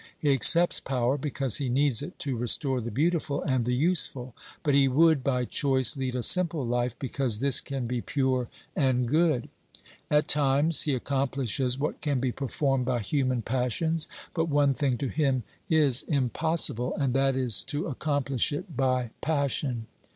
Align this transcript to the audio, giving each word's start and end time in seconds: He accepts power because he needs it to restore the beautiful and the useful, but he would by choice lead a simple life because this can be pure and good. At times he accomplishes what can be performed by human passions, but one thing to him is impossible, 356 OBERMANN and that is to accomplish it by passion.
He 0.17 0.33
accepts 0.33 0.79
power 0.79 1.15
because 1.15 1.57
he 1.57 1.69
needs 1.69 2.01
it 2.01 2.17
to 2.17 2.35
restore 2.35 2.81
the 2.81 2.89
beautiful 2.89 3.43
and 3.43 3.65
the 3.65 3.75
useful, 3.75 4.33
but 4.63 4.73
he 4.73 4.87
would 4.87 5.23
by 5.23 5.45
choice 5.45 5.95
lead 5.95 6.15
a 6.15 6.23
simple 6.23 6.65
life 6.65 6.97
because 6.97 7.39
this 7.39 7.61
can 7.61 7.85
be 7.85 8.01
pure 8.01 8.49
and 8.75 9.07
good. 9.07 9.47
At 10.09 10.27
times 10.27 10.81
he 10.81 10.95
accomplishes 10.95 11.77
what 11.77 12.01
can 12.01 12.19
be 12.19 12.31
performed 12.31 12.85
by 12.85 13.01
human 13.01 13.43
passions, 13.43 14.07
but 14.33 14.49
one 14.49 14.73
thing 14.73 14.97
to 14.97 15.07
him 15.07 15.43
is 15.69 16.01
impossible, 16.01 16.93
356 16.95 16.95
OBERMANN 16.97 17.27
and 17.27 17.35
that 17.35 17.39
is 17.39 17.63
to 17.65 17.85
accomplish 17.85 18.51
it 18.51 18.75
by 18.75 19.11
passion. 19.21 19.85